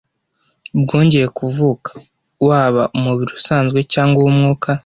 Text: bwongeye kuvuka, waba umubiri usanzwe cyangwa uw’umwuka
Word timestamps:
bwongeye 0.81 1.27
kuvuka, 1.37 1.91
waba 2.47 2.83
umubiri 2.97 3.31
usanzwe 3.39 3.79
cyangwa 3.93 4.17
uw’umwuka 4.21 4.69